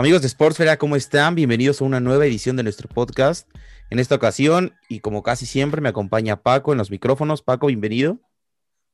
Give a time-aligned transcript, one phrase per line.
[0.00, 1.34] Amigos de Sportsfera, ¿cómo están?
[1.34, 3.48] Bienvenidos a una nueva edición de nuestro podcast.
[3.90, 7.42] En esta ocasión, y como casi siempre, me acompaña Paco en los micrófonos.
[7.42, 8.20] Paco, bienvenido.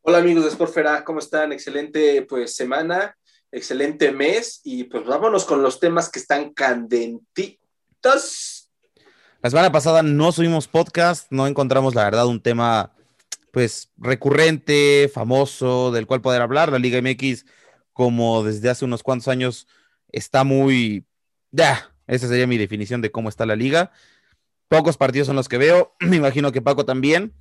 [0.01, 1.53] Hola amigos de Sportsfera, ¿cómo están?
[1.53, 3.19] Excelente pues semana,
[3.53, 7.61] excelente mes y pues vámonos con los temas que están candentitos.
[9.43, 12.95] La semana pasada no subimos podcast, no encontramos la verdad un tema
[13.53, 16.73] pues recurrente, famoso, del cual poder hablar.
[16.73, 17.45] La Liga MX,
[17.93, 19.69] como desde hace unos cuantos años,
[20.15, 21.05] está muy...
[21.51, 23.93] Ya, esa sería mi definición de cómo está la liga.
[24.69, 27.35] Pocos partidos son los que veo, me imagino que Paco también.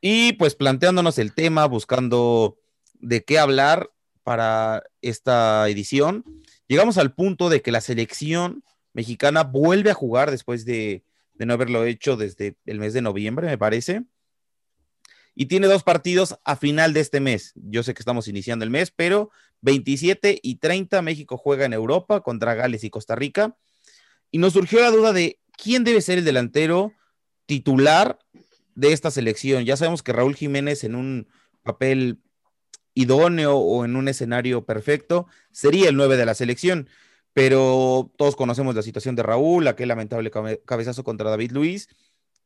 [0.00, 2.58] Y pues planteándonos el tema, buscando
[2.94, 3.90] de qué hablar
[4.22, 6.24] para esta edición,
[6.66, 11.04] llegamos al punto de que la selección mexicana vuelve a jugar después de,
[11.34, 14.04] de no haberlo hecho desde el mes de noviembre, me parece.
[15.34, 17.52] Y tiene dos partidos a final de este mes.
[17.56, 19.30] Yo sé que estamos iniciando el mes, pero
[19.62, 23.56] 27 y 30 México juega en Europa contra Gales y Costa Rica.
[24.30, 26.92] Y nos surgió la duda de quién debe ser el delantero
[27.46, 28.18] titular
[28.74, 29.64] de esta selección.
[29.64, 31.28] Ya sabemos que Raúl Jiménez en un
[31.62, 32.20] papel
[32.94, 36.88] idóneo o en un escenario perfecto sería el 9 de la selección,
[37.32, 40.30] pero todos conocemos la situación de Raúl, aquel lamentable
[40.64, 41.88] cabezazo contra David Luis,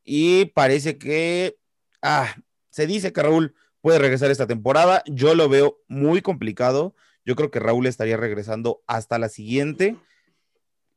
[0.05, 1.59] y parece que
[2.00, 2.34] ah,
[2.70, 5.02] se dice que Raúl puede regresar esta temporada.
[5.06, 6.94] Yo lo veo muy complicado.
[7.25, 9.97] Yo creo que Raúl estaría regresando hasta la siguiente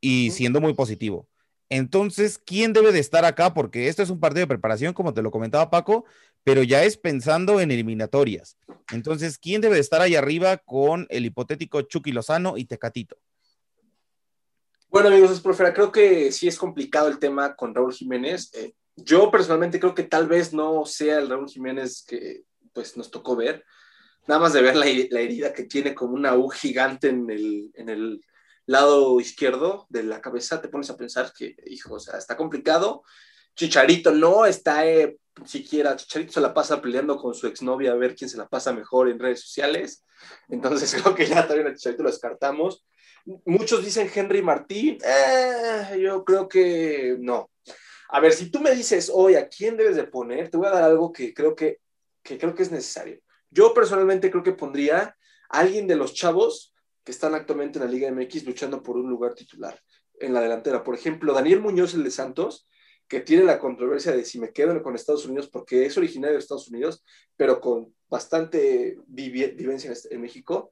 [0.00, 1.28] y siendo muy positivo.
[1.68, 3.54] Entonces, ¿quién debe de estar acá?
[3.54, 6.04] Porque esto es un partido de preparación, como te lo comentaba Paco,
[6.44, 8.58] pero ya es pensando en eliminatorias.
[8.92, 13.16] Entonces, ¿quién debe de estar ahí arriba con el hipotético Chucky Lozano y Tecatito?
[14.90, 18.52] Bueno, amigos, profesora, creo que sí es complicado el tema con Raúl Jiménez.
[18.52, 23.10] Eh, yo personalmente creo que tal vez no sea el Raúl Jiménez que pues nos
[23.10, 23.64] tocó ver.
[24.26, 27.88] Nada más de ver la, herida que tiene como una U gigante en el, en
[27.88, 28.20] el
[28.66, 33.02] lado izquierdo de la cabeza, te pones a pensar que, hijo, o sea, está complicado.
[33.54, 38.14] Chicharito no está eh, siquiera, Chicharito se la pasa peleando con su exnovia a ver
[38.14, 40.04] quién se la pasa mejor en redes sociales.
[40.48, 42.84] Entonces creo que ya también a Chicharito lo descartamos.
[43.44, 47.50] Muchos dicen Henry Martín, eh, yo creo que no.
[48.14, 50.70] A ver, si tú me dices hoy a quién debes de poner, te voy a
[50.70, 51.80] dar algo que creo que,
[52.22, 53.22] que creo que es necesario.
[53.48, 55.16] Yo personalmente creo que pondría
[55.48, 56.74] a alguien de los chavos
[57.04, 59.80] que están actualmente en la Liga MX luchando por un lugar titular
[60.20, 60.84] en la delantera.
[60.84, 62.68] Por ejemplo, Daniel Muñoz, el de Santos,
[63.08, 66.40] que tiene la controversia de si me quedo con Estados Unidos porque es originario de
[66.40, 67.02] Estados Unidos,
[67.34, 70.70] pero con bastante vivencia en México.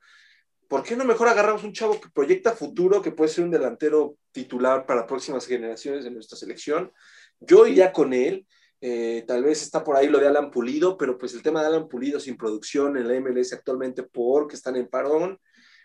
[0.69, 4.17] ¿Por qué no mejor agarramos un chavo que proyecta futuro, que puede ser un delantero
[4.31, 6.93] titular para próximas generaciones de nuestra selección?
[7.41, 8.47] Yo iría con él.
[8.83, 11.67] Eh, tal vez está por ahí lo de Alan Pulido, pero pues el tema de
[11.67, 15.39] Alan Pulido sin producción en la MLS actualmente porque están en parón.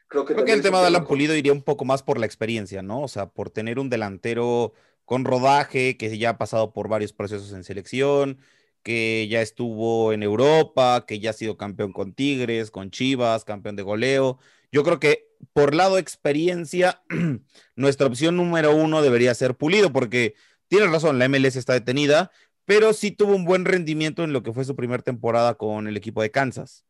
[0.07, 3.01] Creo que, el tema de Alan Pulido iría un poco más por la experiencia, ¿no?
[3.01, 4.73] O sea, por tener un delantero
[5.03, 8.39] con rodaje, que ya ha pasado por varios procesos en selección,
[8.83, 13.75] que ya estuvo en Europa, que ya ha sido campeón con Tigres, con Chivas, campeón
[13.75, 14.37] de goleo.
[14.71, 17.01] Yo creo que por lado experiencia,
[17.75, 20.35] nuestra opción número uno debería ser Pulido, porque
[20.67, 22.31] tienes razón, la MLS está detenida,
[22.65, 25.97] pero sí tuvo un buen rendimiento en lo que fue su primera temporada con el
[25.97, 26.85] equipo de Kansas.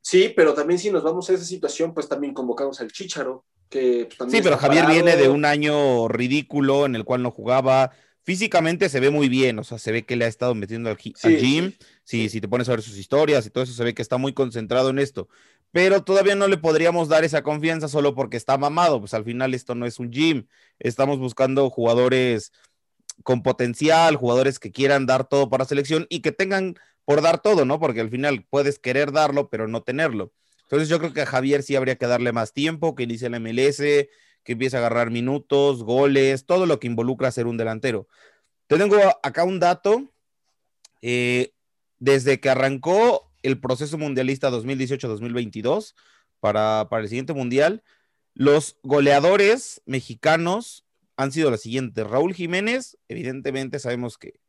[0.00, 4.08] Sí, pero también si nos vamos a esa situación, pues también convocamos al Chicharo, que
[4.16, 7.92] pues, Sí, pero Javier viene de un año ridículo en el cual no jugaba.
[8.22, 10.96] Físicamente se ve muy bien, o sea, se ve que le ha estado metiendo al,
[10.96, 11.72] gym.
[12.04, 12.28] Sí.
[12.28, 14.32] si te pones a ver sus historias y todo eso, se ve que está muy
[14.32, 15.28] concentrado en esto.
[15.72, 19.00] Pero todavía no le podríamos dar esa confianza solo porque está mamado.
[19.00, 20.46] Pues al final esto no es un gym.
[20.78, 22.52] Estamos buscando jugadores
[23.22, 27.64] con potencial, jugadores que quieran dar todo para selección y que tengan por dar todo,
[27.64, 27.80] ¿no?
[27.80, 30.32] Porque al final puedes querer darlo, pero no tenerlo.
[30.62, 33.40] Entonces yo creo que a Javier sí habría que darle más tiempo, que inicie la
[33.40, 38.06] MLS, que empiece a agarrar minutos, goles, todo lo que involucra ser un delantero.
[38.66, 40.04] Te tengo acá un dato.
[41.00, 41.52] Eh,
[41.98, 45.94] desde que arrancó el proceso mundialista 2018-2022
[46.40, 47.82] para, para el siguiente mundial,
[48.34, 50.84] los goleadores mexicanos
[51.18, 52.06] han sido las siguientes.
[52.06, 54.40] Raúl Jiménez, evidentemente sabemos que,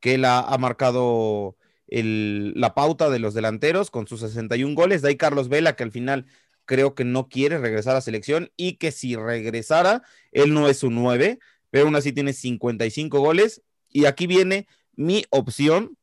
[0.00, 1.56] que él ha, marcado
[1.86, 5.00] la pauta de los delanteros con sus 61 goles.
[5.00, 6.26] De ahí Carlos Vela, que al final
[6.64, 10.96] creo que no quiere regresar a selección y que si regresara, él no es un
[10.96, 11.38] 9,
[11.70, 13.62] pero aún así tiene 55 goles.
[13.88, 14.66] Y aquí viene
[14.96, 15.96] mi opción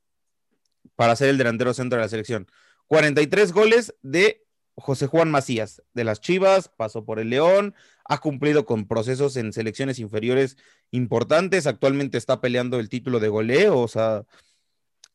[0.96, 2.48] para ser el delantero centro de la selección.
[2.88, 4.46] 43 goles de
[4.76, 9.52] José Juan Macías, de las Chivas, pasó por el León, ha cumplido con procesos en
[9.52, 10.58] selecciones inferiores
[10.92, 14.26] importantes, actualmente está peleando el título de goleo, o sea,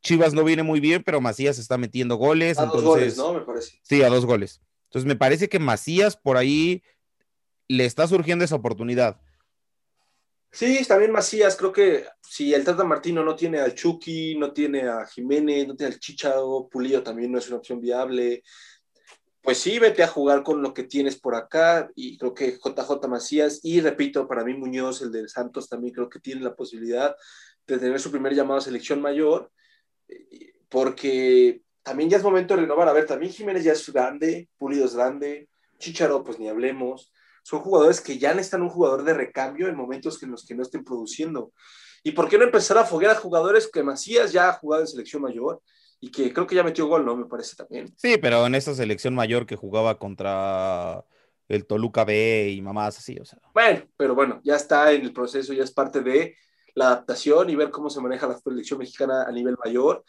[0.02, 2.58] Chivas no viene muy bien, pero Macías está metiendo goles.
[2.58, 3.34] A dos goles, ¿no?
[3.34, 3.78] Me parece.
[3.82, 4.60] Sí, a dos goles.
[4.84, 6.82] Entonces me parece que Macías por ahí
[7.68, 9.20] le está surgiendo esa oportunidad.
[10.50, 14.82] Sí, también Macías, creo que si el Tata Martino no tiene al Chucky, no tiene
[14.88, 18.42] a Jiménez, no tiene al Chicharo, Pulido también no es una opción viable.
[19.42, 23.08] Pues sí, vete a jugar con lo que tienes por acá y creo que JJ
[23.08, 27.16] Macías y repito, para mí Muñoz, el de Santos, también creo que tiene la posibilidad
[27.66, 29.50] de tener su primer llamado a selección mayor,
[30.68, 32.88] porque también ya es momento de renovar.
[32.88, 35.48] A ver, también Jiménez ya es grande, Pulido es grande,
[35.78, 37.10] Chicharo, pues ni hablemos
[37.42, 40.62] son jugadores que ya necesitan un jugador de recambio en momentos en los que no
[40.62, 41.52] estén produciendo.
[42.02, 44.88] ¿Y por qué no empezar a foguear a jugadores que Macías ya ha jugado en
[44.88, 45.62] selección mayor
[46.00, 47.16] y que creo que ya metió gol, ¿no?
[47.16, 47.92] Me parece también.
[47.96, 51.04] Sí, pero en esa selección mayor que jugaba contra
[51.48, 53.38] el Toluca B y mamás así, o sea.
[53.52, 56.36] Bueno, pero bueno, ya está en el proceso, ya es parte de
[56.74, 60.04] la adaptación y ver cómo se maneja la selección mexicana a nivel mayor.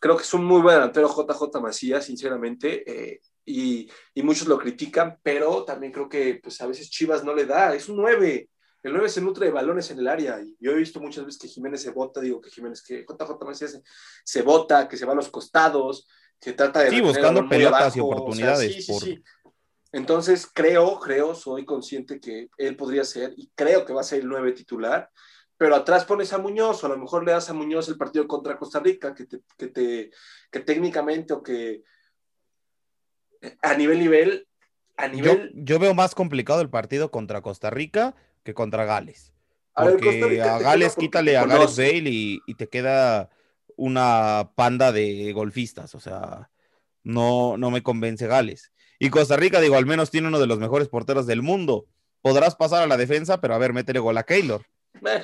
[0.00, 2.82] Creo que es un muy buen delantero JJ Macías, sinceramente.
[2.86, 3.90] Eh, y,
[4.22, 7.88] muchos lo critican, pero también creo que pues a veces Chivas no le da, es
[7.88, 8.48] un 9,
[8.84, 11.40] el 9 se nutre de balones en el área, y yo he visto muchas veces
[11.40, 13.80] que Jiménez se bota, digo que Jiménez, que JJ Macías
[14.22, 16.06] se, bota, que se va a los costados,
[16.38, 16.90] que trata de...
[16.90, 18.84] Sí, buscando pelotas y oportunidades.
[18.84, 19.22] sí, sí,
[19.90, 24.20] Entonces creo, creo, soy consciente que él podría ser, y creo que va a ser
[24.20, 25.10] el 9 titular,
[25.56, 28.28] pero atrás pones a Muñoz, o a lo mejor le das a Muñoz el partido
[28.28, 30.10] contra Costa Rica, que, te, que, te,
[30.50, 31.82] que técnicamente o que
[33.62, 34.46] a nivel nivel,
[34.98, 35.52] a nivel...
[35.54, 39.32] Yo, veo más complicado el partido contra Costa Rica que contra Gales.
[39.74, 43.30] Porque a, Gales quítale a Gales Bale y, te queda
[43.76, 46.50] una panda de golfistas, o sea,
[47.02, 48.70] no, no me convence Gales.
[49.00, 51.86] Y Costa Rica, digo, al menos tiene uno de los mejores porteros del mundo.
[52.22, 54.64] Podrás pasar a la defensa, pero a ver, métele gol a Keylor.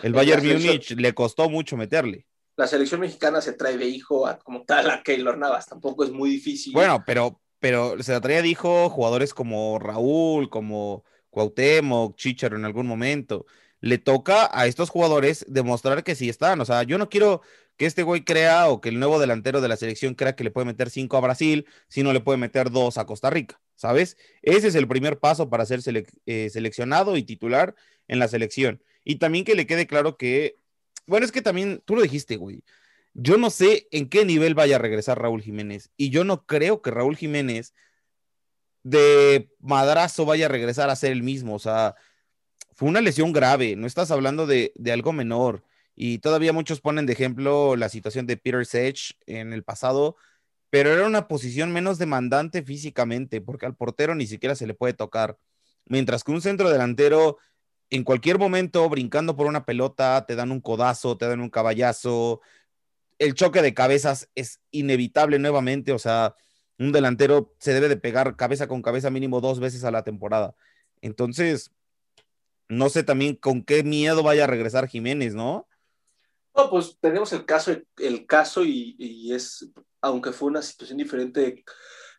[0.03, 2.27] el Bayern Múnich le costó mucho meterle.
[2.57, 6.11] La selección mexicana se trae de hijo a, como tal a Keylor Navas, tampoco es
[6.11, 6.73] muy difícil.
[6.73, 12.87] Bueno, pero pero se la traía, dijo, jugadores como Raúl, como Cuauhtémoc, Chicharo en algún
[12.87, 13.47] momento.
[13.81, 16.61] Le toca a estos jugadores demostrar que sí están.
[16.61, 17.41] O sea, yo no quiero
[17.81, 20.51] que este güey crea o que el nuevo delantero de la selección crea que le
[20.51, 24.19] puede meter cinco a Brasil, si no le puede meter dos a Costa Rica, ¿sabes?
[24.43, 25.81] Ese es el primer paso para ser
[26.27, 27.75] eh, seleccionado y titular
[28.07, 28.83] en la selección.
[29.03, 30.59] Y también que le quede claro que,
[31.07, 32.65] bueno, es que también tú lo dijiste, güey.
[33.15, 36.83] Yo no sé en qué nivel vaya a regresar Raúl Jiménez y yo no creo
[36.83, 37.73] que Raúl Jiménez
[38.83, 41.55] de madrazo vaya a regresar a ser el mismo.
[41.55, 41.95] O sea,
[42.75, 45.65] fue una lesión grave, no estás hablando de, algo menor.
[45.95, 50.17] Y todavía muchos ponen de ejemplo la situación de Peter Sech en el pasado,
[50.71, 54.95] pero era una posición menos demandante físicamente, porque al portero ni siquiera se le puede
[54.95, 55.37] tocar.
[55.87, 57.39] Mientras que un centro delantero,
[57.91, 62.41] en cualquier momento, brincando por una pelota, te dan un codazo, te dan un caballazo,
[63.19, 66.35] el choque de cabezas es inevitable nuevamente, o sea,
[66.81, 70.55] un delantero se debe de pegar cabeza con cabeza mínimo dos veces a la temporada.
[71.03, 71.73] Entonces,
[72.69, 75.69] no sé también con qué miedo vaya a regresar Jiménez, ¿no?
[76.57, 81.65] No, pues tenemos el caso, el caso y, es, aunque fue una situación diferente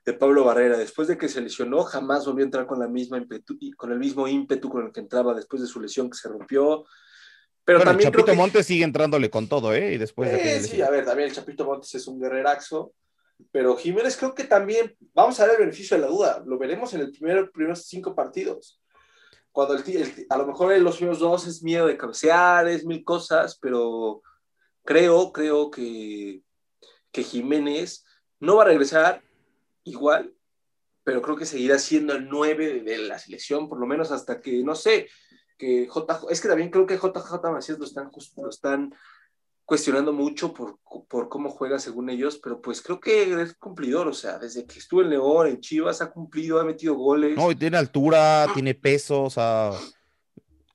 [0.06, 3.18] de, Pablo Barrera, después de que se lesionó, jamás volvió a entrar con la misma
[3.18, 6.28] ímpetu, con el mismo ímpetu con el que entraba después de su lesión que se
[6.28, 6.86] rompió.
[7.64, 9.94] Pero también Chapito Montes sigue entrándole con todo, ¿eh?
[9.94, 12.94] Y después de sí, a ver, también el Chapito Montes es un guerreraxo,
[13.52, 16.94] pero Jiménez creo que también, vamos a ver el beneficio de la duda, lo veremos
[16.94, 18.82] en el primer, primeros cinco partidos.
[19.52, 23.04] Cuando el, a lo mejor en los primeros dos es miedo de cabecear, es mil
[23.04, 24.22] cosas, pero
[24.84, 26.42] creo, creo que,
[27.12, 28.06] que Jiménez
[28.40, 29.22] no va a regresar
[29.84, 30.34] igual,
[31.04, 34.64] pero creo que seguirá siendo el 9 de la selección, por lo menos hasta que,
[34.64, 35.10] no sé,
[35.58, 38.96] que JJ, es que también creo que JJ Macías lo están, lo están
[39.72, 44.14] cuestionando mucho por, por, cómo juega según ellos, pero pues creo que es cumplidor, o
[44.14, 47.38] sea, desde que estuvo en León, en Chivas, ha cumplido, ha metido goles.
[47.38, 49.72] No, y tiene altura, tiene peso, o sea,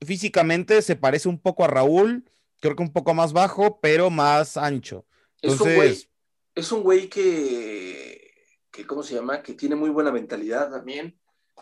[0.03, 2.27] físicamente se parece un poco a Raúl,
[2.59, 5.05] creo que un poco más bajo, pero más ancho.
[5.43, 6.09] Entonces...
[6.55, 8.31] Es un güey, que,
[8.71, 9.43] que, ¿cómo se llama?
[9.43, 11.19] Que tiene muy buena mentalidad también,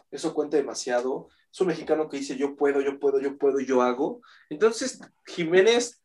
[0.10, 3.82] eso cuenta demasiado es un mexicano que dice yo puedo, yo puedo, yo puedo, yo
[3.82, 4.22] hago.
[4.50, 6.02] Entonces, Jiménez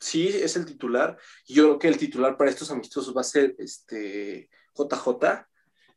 [0.00, 1.16] sí es el titular.
[1.46, 5.46] Y yo creo que el titular para estos amistosos va a ser este JJ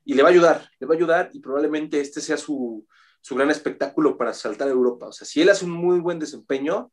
[0.06, 2.86] y le va a ayudar, le va a ayudar y probablemente este sea su,
[3.22, 5.08] su gran espectáculo para saltar a Europa.
[5.08, 6.92] O sea, si él hace un muy buen desempeño,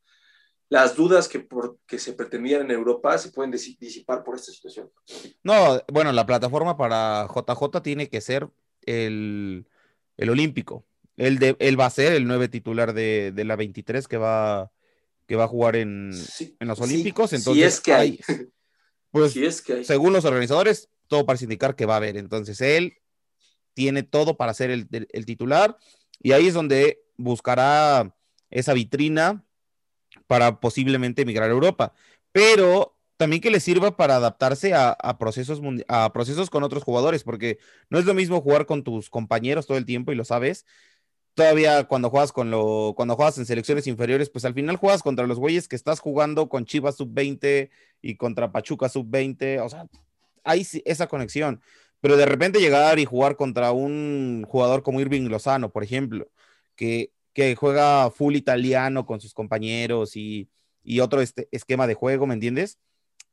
[0.69, 4.89] las dudas que, por, que se pretendían en Europa se pueden disipar por esta situación.
[5.43, 8.49] No, bueno, la plataforma para JJ tiene que ser
[8.83, 9.67] el,
[10.17, 10.85] el olímpico.
[11.17, 14.71] Él, de, él va a ser el nueve titular de, la 23 que va,
[15.31, 16.11] que va a jugar en,
[16.59, 17.33] los Olímpicos.
[17.33, 18.21] Entonces, es que hay.
[19.13, 22.17] Pues, es que según los organizadores, todo parece indicar que va a haber.
[22.17, 22.95] Entonces, él
[23.75, 24.89] tiene todo para ser el,
[25.27, 25.77] titular.
[26.21, 28.13] Y ahí es donde buscará
[28.51, 29.45] esa vitrina
[30.27, 31.93] para posiblemente emigrar a Europa,
[32.33, 37.59] pero también que le sirva para adaptarse a, procesos, a procesos con otros jugadores, porque
[37.89, 40.67] no es lo mismo jugar con tus compañeros todo el tiempo y lo sabes.
[41.35, 45.27] Todavía cuando juegas con lo, cuando juegas en selecciones inferiores, pues al final juegas contra
[45.27, 47.71] los güeyes que estás jugando con Chivas sub-20
[48.03, 49.87] y contra Pachuca sub-20, o sea,
[50.45, 51.61] hay esa conexión.
[52.01, 56.31] Pero de repente llegar y jugar contra un jugador como Irving Lozano, por ejemplo,
[56.75, 60.49] que, que juega full italiano con sus compañeros y,
[60.83, 62.79] y otro este, esquema de juego, ¿me entiendes?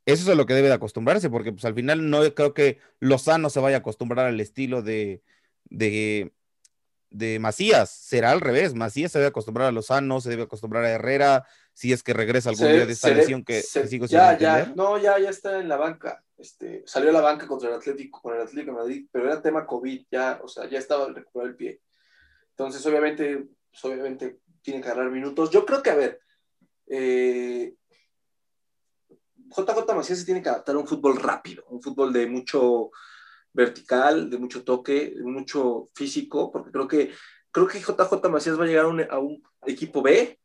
[0.06, 2.78] Eso es a lo que debe de acostumbrarse, porque pues al final no creo que
[3.00, 5.22] Lozano se vaya a acostumbrar al estilo de,
[5.64, 6.32] de,
[7.10, 10.90] de Macías, será al revés, Macías se debe acostumbrar a Lozano, se debe acostumbrar a
[10.90, 14.98] Herrera, si es que regresa algún día de esta lesión que, sigo ya, ya, no,
[14.98, 18.34] ya, ya está en la banca, este, salió a la banca contra el Atlético, con
[18.34, 21.56] el Atlético de Madrid, pero era tema COVID, ya, o sea, ya estaba recuperar el
[21.56, 21.80] pie.
[22.50, 25.50] Entonces, obviamente, pues, obviamente tiene que agarrar minutos.
[25.50, 26.20] Yo creo que, a ver,
[26.86, 27.74] eh,
[29.50, 32.90] JJ Macías se tiene que adaptar a un fútbol rápido, un fútbol de mucho
[33.52, 37.12] vertical, de mucho toque, mucho físico, porque creo que
[37.50, 40.38] creo que JJ Macías va a llegar a un, equipo B,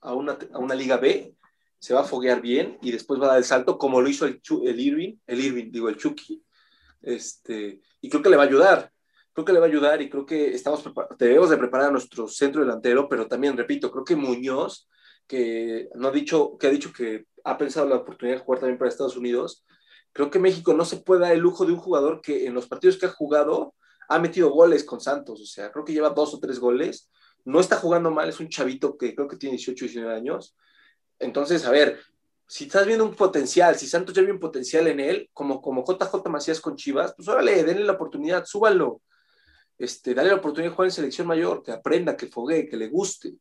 [0.00, 1.34] a una, a una, liga B,
[1.78, 4.26] se va a foguear bien y después va a dar el salto como lo hizo
[4.26, 6.42] el, el Irving, el Irving, digo, el Chucky,
[7.02, 8.90] este, y creo que le va a ayudar,
[9.32, 10.82] creo que le va a ayudar y creo que estamos
[11.18, 14.88] debemos de preparar a nuestro centro delantero, pero también, repito, creo que Muñoz,
[15.26, 18.78] que, no ha dicho, que ha dicho que ha pensado la oportunidad de jugar también
[18.78, 19.64] para Estados Unidos.
[20.12, 22.66] Creo que México no se puede dar el lujo de un jugador que en los
[22.66, 23.74] partidos que ha jugado
[24.08, 27.08] ha metido goles con Santos, o sea, creo que lleva dos o tres goles.
[27.44, 30.56] No está jugando mal, es un chavito que creo que tiene 18, 19 años.
[31.18, 32.00] Entonces, a ver,
[32.50, 35.84] si estás viendo un potencial, si Santos ya ve un potencial en él, como, como
[35.84, 39.02] JJ Macías con Chivas, pues órale, denle la oportunidad, súbanlo.
[39.78, 42.88] Este, dale la oportunidad de jugar en selección mayor, que aprenda, que foguee, que le
[42.88, 43.34] guste.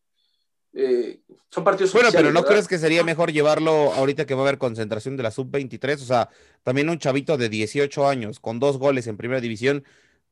[0.82, 1.20] Eh,
[1.50, 1.92] son partidos.
[1.92, 5.24] Bueno, pero ¿no crees que sería mejor llevarlo ahorita que va a haber concentración de
[5.24, 5.96] la sub-23?
[5.96, 6.30] O sea,
[6.64, 9.84] también un chavito de 18 años con dos goles en primera división,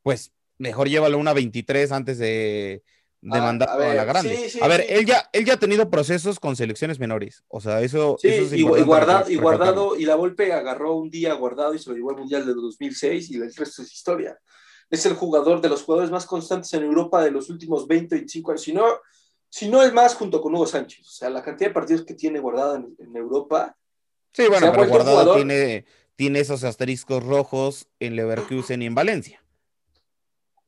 [0.03, 2.81] pues mejor llévalo una 23 antes de,
[3.21, 4.51] de ah, mandar a, la grande.
[4.61, 7.43] a ver, él, ya, él ya ha tenido procesos con selecciones menores.
[7.49, 11.73] O sea, eso, es y, guardado, y guardado, y la golpe agarró un día guardado
[11.73, 14.39] y se lo llevó al Mundial de 2006 y el resto es historia.
[14.89, 18.51] Es el jugador de los jugadores más constantes en Europa de los últimos 20, 25
[18.51, 18.61] años.
[18.61, 18.85] Si no,
[19.49, 21.07] si no el más, junto con Hugo Sánchez.
[21.07, 23.77] O sea, la cantidad de partidos que tiene guardado en, Europa.
[24.33, 25.85] Sí, bueno, pero guardado tiene,
[26.15, 29.43] tiene esos asteriscos rojos en Leverkusen y en Valencia.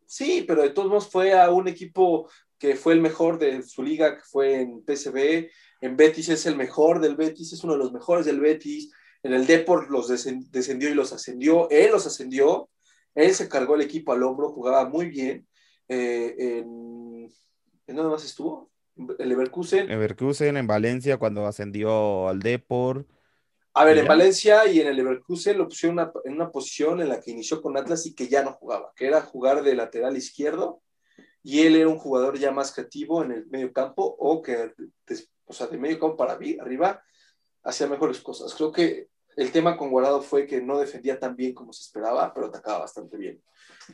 [0.06, 3.84] Sí, pero de todos modos fue a un equipo que fue el mejor de su
[3.84, 5.50] liga, que fue en PSV.
[5.82, 8.92] En Betis es el mejor del Betis, es uno de los mejores del Betis.
[9.22, 11.70] En el Deport los descendió y los ascendió.
[11.70, 12.70] Él los ascendió.
[13.14, 15.48] Él se cargó el equipo al hombro, jugaba muy bien.
[15.88, 17.30] Eh, en,
[17.90, 18.69] ¿En dónde más estuvo?
[19.20, 19.88] El Leverkusen.
[19.88, 23.06] Leverkusen en Valencia cuando ascendió al Depor.
[23.74, 27.22] A ver, en Valencia y en el Leverkusen lo pusieron en una posición en la
[27.22, 30.82] que inició con Atlas y que ya no jugaba, que era jugar de lateral izquierdo
[31.44, 34.74] y él era un jugador ya más creativo en el medio campo o que,
[35.46, 37.02] o sea, de medio campo para arriba
[37.64, 38.54] hacía mejores cosas.
[38.56, 42.34] Creo que el tema con Guardado fue que no defendía tan bien como se esperaba,
[42.34, 43.42] pero atacaba bastante bien.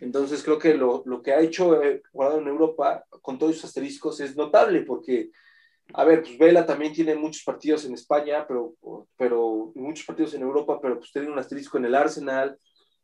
[0.02, 3.66] Entonces creo que lo, lo que ha hecho eh, Guardado en Europa con todos sus
[3.66, 5.32] asteriscos es notable porque,
[5.94, 8.76] a ver, pues Vela también tiene muchos partidos en España, pero,
[9.18, 12.58] pero muchos partidos en Europa, pero pues tiene un asterisco en el Arsenal,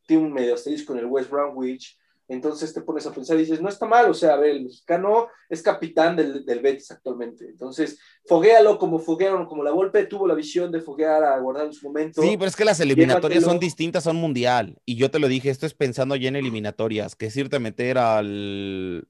[0.05, 1.98] tiene un medio asterisco en el West Bromwich,
[2.33, 4.63] entonces te pones a pensar y dices, no está mal, o sea, a ver, el
[4.63, 7.45] mexicano es capitán del, del Betis actualmente.
[7.45, 11.73] Entonces, foguealo como foguearon, como la Volpe tuvo la visión de foguear a guardar en
[11.73, 12.21] su momento.
[12.21, 14.77] Sí, pero es que las eliminatorias son distintas, son mundial.
[14.85, 17.59] Y yo te lo dije, esto es pensando ya en eliminatorias, que es irte a
[17.59, 19.07] meter al,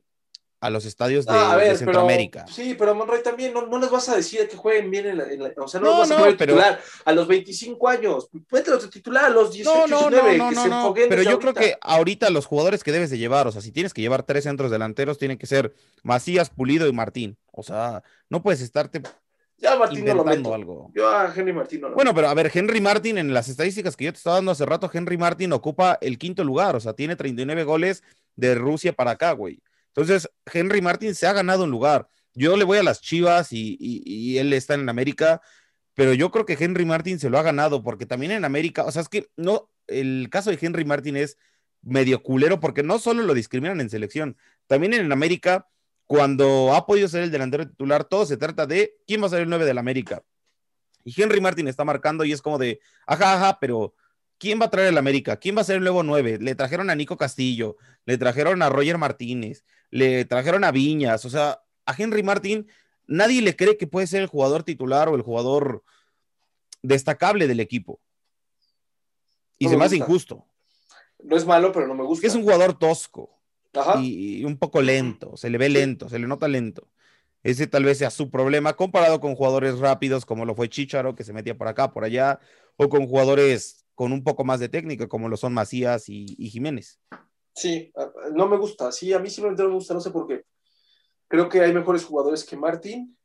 [0.62, 2.46] a los estadios de, ah, Centroamérica.
[2.48, 5.52] sí, pero Monroy también no, no, les vas a decir que jueguen bien en la,
[5.58, 9.52] o sea, no, vas a poner titular a los 25 años, los titular a los
[9.52, 13.10] 18, no, 19, que se enfoguen Pero yo creo que ahorita los jugadores que debes
[13.10, 16.52] de llevar, o sea, si tienes que llevar tres centros delanteros, tienen que ser Macías,
[16.52, 17.38] Pulido y Martín.
[17.52, 19.02] O sea, no puedes estarte
[19.62, 20.54] ya Martín no lo meto.
[20.56, 20.92] algo.
[20.96, 23.96] Yo a Henry Martín no lo Bueno, pero a ver, Henry Martín, en las estadísticas
[23.96, 26.94] que yo te estaba dando hace rato, Henry Martín ocupa el quinto lugar, o sea,
[26.94, 28.04] tiene 39 goles
[28.36, 29.62] de Rusia para acá, güey.
[29.96, 32.08] Entonces, Henry Martin se ha ganado un lugar.
[32.34, 35.42] Yo le voy a las Chivas y, él está en América,
[35.94, 38.92] pero yo creo que Henry Martin se lo ha ganado porque también en América, o
[38.92, 41.38] sea, es que no, el caso de Henry Martin es
[41.82, 45.68] medio culero porque no solo lo discriminan en selección, también en América,
[46.06, 49.42] cuando ha podido ser el delantero titular, todo se trata de quién va a ser
[49.42, 50.24] el 9 del América.
[51.04, 53.94] Y Henry Martin está marcando y es como de, ajá, ajá, pero
[54.42, 55.38] ¿quién va a traer el América?
[55.38, 56.40] ¿Quién va a ser el nuevo 9?
[56.42, 61.30] Le trajeron a Nico Castillo, le trajeron a Roger Martínez, le trajeron a Viñas, o
[61.30, 62.68] sea, a Henry Martin
[63.06, 65.84] nadie le cree que puede ser el jugador titular o el jugador
[66.82, 68.00] destacable del equipo.
[69.60, 70.48] Y se me hace injusto.
[71.24, 72.26] No es malo, pero no me gusta.
[72.26, 73.30] Es un jugador tosco
[74.02, 76.88] Y, un poco lento, se le ve lento, se le nota lento.
[77.44, 81.24] Ese tal vez sea su problema comparado con jugadores rápidos como lo fue Chicharo, que
[81.24, 82.40] se metía por acá, por allá,
[82.76, 87.00] o con jugadores con un poco más de técnica, como lo son Macías y, Jiménez.
[87.54, 87.94] Sí,
[88.34, 88.92] no me gusta.
[88.92, 90.44] Sí, a mí simplemente no me gusta, no sé por qué.
[91.28, 93.16] Creo que hay mejores jugadores que Martín.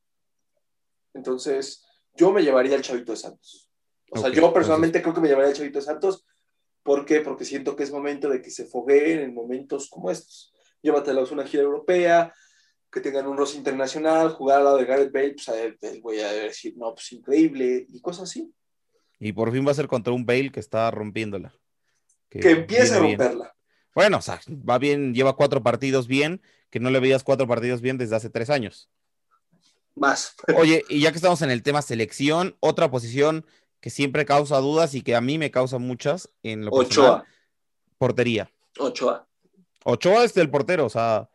[1.14, 1.82] Entonces,
[2.14, 3.70] yo me llevaría al Chavito de Santos.
[4.10, 6.26] O sea, yo personalmente creo que me llevaría al Chavito de Santos.
[6.82, 7.22] ¿Por qué?
[7.22, 10.52] Porque siento que es momento de que se fogueen en momentos como estos.
[10.82, 12.34] Llévatelos a una gira europea,
[12.92, 16.20] que tengan un roce internacional, jugar al lado de Gareth Bale, pues a él, voy
[16.20, 18.52] a decir, no, pues increíble, y cosas así.
[19.18, 21.54] Y por fin va a ser contra un Bale que está rompiéndola.
[22.28, 23.54] Que, empiece a romperla.
[23.94, 27.80] Bueno, o sea, va bien, lleva cuatro partidos bien, que no le veías cuatro partidos
[27.80, 28.90] bien desde hace tres años.
[29.94, 30.34] Más.
[30.56, 33.46] Oye, y ya que estamos en el tema selección, otra posición
[33.80, 37.24] que siempre causa dudas y que a mí me causa muchas en lo Ochoa.
[37.98, 38.50] portería.
[38.78, 39.26] Ochoa.
[39.84, 41.30] Ochoa es el portero, o sea,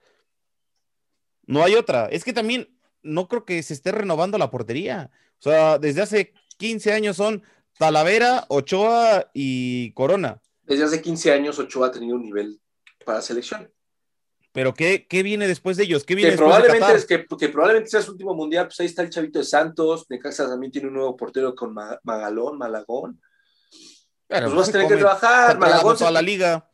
[1.46, 2.08] no hay otra.
[2.08, 5.10] Es que también no creo que se esté renovando la portería.
[5.40, 7.44] O sea, desde hace 15 años son
[7.82, 10.40] Talavera, Ochoa y Corona.
[10.62, 12.62] Desde hace 15 años Ochoa ha tenido un nivel
[13.04, 13.74] para selección.
[14.52, 16.04] Pero ¿qué, qué viene después de ellos?
[16.04, 17.18] ¿Qué viene que probablemente es que,
[17.50, 20.90] probablemente sea su último mundial, pues ahí está el chavito de Santos, Necaxa también tiene
[20.90, 21.74] un nuevo portero con
[22.04, 23.20] Magalón, Malagón.
[24.28, 25.98] pues vas a tener que trabajar, Malagón.
[25.98, 26.70] Toda la liga.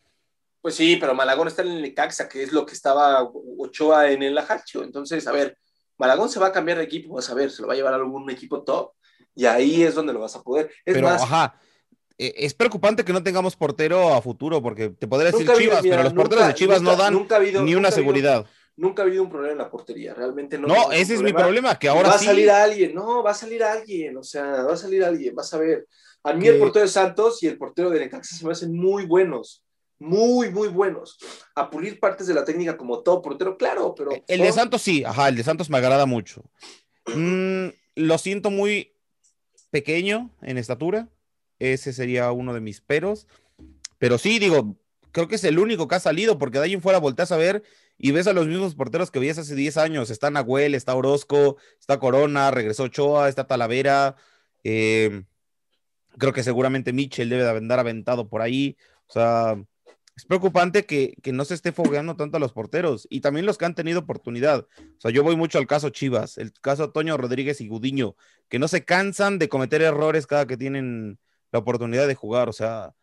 [0.60, 3.24] Pues sí, pero Malagón está en el Necaxa, que es lo que estaba
[3.60, 4.84] Ochoa en el Ajacho.
[4.84, 5.58] Entonces, a ver,
[5.98, 7.94] Malagón se va a cambiar de equipo, vas a ver, se lo va a llevar
[7.94, 8.92] a algún equipo top,
[9.38, 10.72] y ahí es donde lo vas a poder.
[10.84, 11.60] Es pero, ajá,
[12.18, 16.02] eh, es preocupante que no tengamos portero a futuro, porque te podría decir Chivas, pero
[16.02, 17.28] los porteros de Chivas no dan
[17.64, 18.48] ni una seguridad.
[18.76, 20.68] nunca ha habido un problema en la portería, realmente no.
[20.68, 23.64] No, ese es mi problema, que ahora va a salir alguien, no, va a salir
[23.64, 25.88] alguien, o sea, va a salir alguien, vas a ver.
[26.24, 29.06] A mí el portero de Santos y el portero de Necaxa se me hacen muy
[29.06, 29.64] buenos,
[30.00, 31.20] muy, muy buenos.
[31.54, 34.10] A pulir partes de la técnica como todo portero, claro, pero...
[34.28, 36.44] El de Santos sí, ajá, el de Santos me agrada mucho.
[37.06, 38.97] Mm, lo siento muy
[39.78, 41.08] pequeño en estatura,
[41.60, 43.28] ese sería uno de mis peros.
[44.00, 44.76] Pero sí, digo,
[45.12, 47.38] creo que es el único que ha salido, porque de ahí en fuera volteas a
[47.38, 47.62] ver
[48.00, 50.10] y ves a los mismos porteros que veías hace 10 años.
[50.10, 54.16] Está Nahuel, está Orozco, está Corona, regresó Ochoa, está Talavera.
[54.64, 55.24] Eh,
[56.18, 58.78] creo que seguramente Mitchell debe de andar aventado por ahí.
[59.06, 59.64] O sea,
[60.18, 63.60] es preocupante que, que, no se esté fogueando tanto a los porteros y también los
[63.60, 64.62] que han tenido oportunidad.
[64.80, 68.16] O sea, yo voy mucho al caso Chivas, el caso Toño Rodríguez y Gudiño,
[68.50, 71.20] que no se cansan de cometer errores cada que tienen
[71.52, 72.50] la oportunidad de jugar.
[72.50, 72.96] O sea,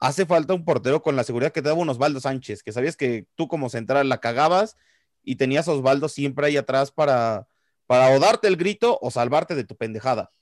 [0.00, 2.96] hace falta un portero con la seguridad que te daba un Osvaldo Sánchez, que sabías
[2.96, 4.76] que tú como central la cagabas
[5.22, 7.46] y tenías a Osvaldo siempre ahí atrás para,
[7.86, 10.32] para o darte el grito o salvarte de tu pendejada.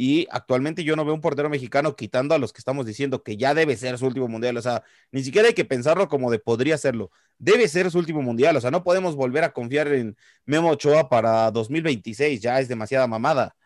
[0.00, 3.36] Y actualmente yo no veo un portero mexicano quitando a los que estamos diciendo que
[3.36, 4.56] ya debe ser su último mundial.
[4.56, 7.10] O sea, ni siquiera hay que pensarlo como de podría serlo.
[7.36, 8.56] Debe ser su último mundial.
[8.56, 12.40] O sea, no podemos volver a confiar en Memo Ochoa para 2026.
[12.40, 13.56] Ya es demasiada mamada.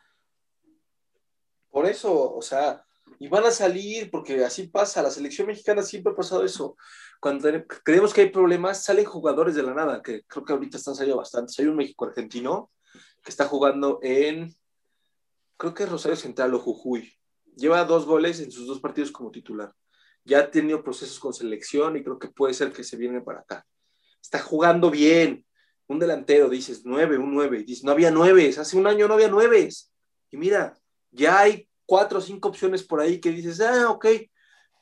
[1.71, 2.83] Por eso, o sea,
[3.19, 6.79] y van a salir, porque así pasa, la selección mexicana siempre ha pasado eso.
[7.21, 7.51] Cuando
[7.85, 11.19] creemos que hay problemas, salen jugadores de la nada, que creo que ahorita están saliendo
[11.19, 11.59] bastantes.
[11.59, 12.71] Hay un México-argentino
[13.23, 14.57] que está jugando en,
[15.63, 17.09] creo que es Rosario Central o Jujuy.
[17.55, 19.73] Lleva dos goles en sus dos partidos como titular.
[20.25, 23.43] Ya ha tenido procesos con selección y creo que puede ser que se viene para
[23.43, 23.65] acá.
[24.21, 25.47] Está jugando bien.
[25.87, 27.63] Un delantero, dices, nueve, un nueve.
[27.63, 28.53] Dices, no había nueve.
[28.59, 29.69] Hace un año no había nueve.
[30.33, 30.77] Y mira,
[31.13, 34.07] ya hay cuatro o cinco opciones por ahí que dices, ah, ok,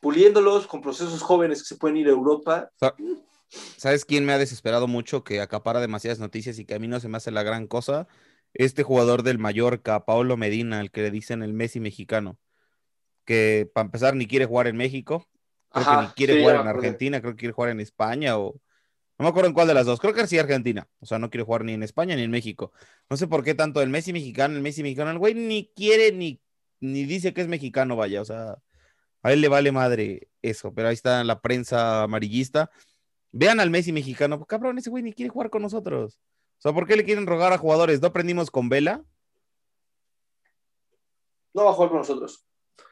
[0.00, 2.70] puliéndolos con procesos jóvenes que se pueden ir a Europa.
[3.76, 7.00] ¿Sabes quién me ha desesperado mucho, que acapara demasiadas noticias y que a mí no
[7.00, 8.08] se me hace la gran cosa?
[8.54, 12.38] Este jugador del Mallorca, Paolo Medina, el que le dicen el Messi mexicano,
[13.24, 15.28] que para empezar ni quiere jugar en México,
[15.70, 18.60] creo que ni quiere jugar en Argentina, creo que quiere jugar en España o...
[19.18, 21.28] No me acuerdo en cuál de las dos, creo que sí Argentina, o sea, no
[21.28, 22.72] quiere jugar ni en España ni en México.
[23.10, 26.10] No sé por qué tanto el Messi mexicano, el Messi mexicano, el güey ni quiere
[26.12, 26.40] ni
[26.80, 28.56] ni dice que es mexicano, vaya, o sea,
[29.22, 32.70] a él le vale madre eso, pero ahí está la prensa amarillista.
[33.32, 36.18] Vean al Messi mexicano, pues, cabrón, ese güey ni quiere jugar con nosotros.
[36.60, 38.00] O sea, ¿por qué le quieren rogar a jugadores?
[38.00, 39.02] ¿No aprendimos con Vela?
[41.54, 42.44] No va a jugar con nosotros.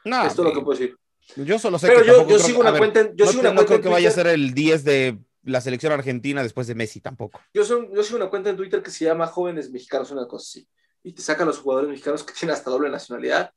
[0.03, 0.25] No.
[0.25, 0.97] Esto es lo que puedo decir.
[1.35, 3.13] Yo solo sé pero que yo, yo sigo una cuenta.
[3.13, 6.65] Yo no, una creo que vaya a ser el 10 de la selección argentina después
[6.65, 7.39] de Messi tampoco.
[7.53, 10.67] Yo, yo sigo una cuenta en Twitter que se llama Jóvenes Mexicanos, una cosa así.
[11.03, 13.53] Y te sacan los jugadores mexicanos que tienen hasta doble nacionalidad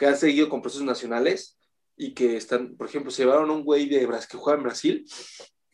[0.00, 1.58] que han seguido con procesos nacionales
[1.94, 5.04] y que están, por ejemplo, se llevaron a un güey de que juega en Brasil,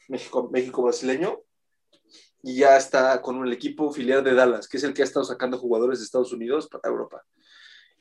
[0.08, 1.42] México, México brasileño,
[2.46, 5.24] y ya está con el equipo filial de Dallas, que es el que ha estado
[5.24, 7.24] sacando jugadores de Estados Unidos para Europa.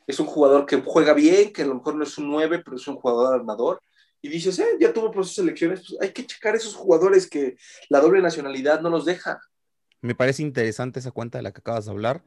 [0.05, 2.77] Es un jugador que juega bien, que a lo mejor no es un 9, pero
[2.77, 3.81] es un jugador armador.
[4.21, 7.57] Y dices, eh, ya tuvo por sus selecciones, pues hay que checar esos jugadores que
[7.89, 9.41] la doble nacionalidad no los deja.
[10.01, 12.23] Me parece interesante esa cuenta de la que acabas de hablar.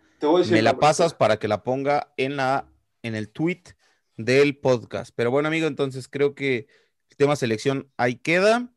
[0.51, 2.69] Me la pasas para que la ponga en, la,
[3.05, 3.63] en el tweet
[4.17, 5.13] del podcast.
[5.15, 6.67] Pero bueno, amigo, entonces creo que
[7.11, 8.73] el tema selección ahí queda.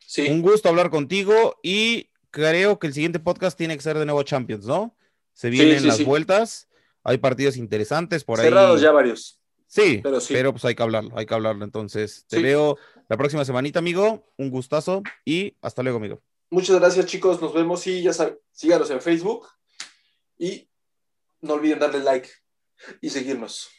[0.00, 0.28] Sí.
[0.28, 4.22] Un gusto hablar contigo y creo que el siguiente podcast tiene que ser de nuevo
[4.22, 4.96] Champions, ¿no?
[5.32, 6.68] Se vienen las vueltas,
[7.02, 8.46] hay partidos interesantes por ahí.
[8.46, 9.40] Cerrados ya varios.
[9.66, 11.64] Sí, pero pues hay que hablarlo, hay que hablarlo.
[11.64, 12.76] Entonces, te veo
[13.08, 14.26] la próxima semanita, amigo.
[14.36, 16.20] Un gustazo y hasta luego, amigo.
[16.50, 17.40] Muchas gracias, chicos.
[17.40, 19.46] Nos vemos y ya saben, síganos en Facebook
[20.36, 20.68] y
[21.40, 22.28] no olviden darle like
[23.00, 23.70] y seguirnos.